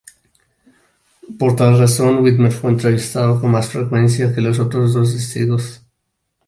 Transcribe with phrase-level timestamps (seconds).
[1.37, 5.83] Por tal razón, Whitmer fue entrevistado con más frecuencia que los otros dos testigos.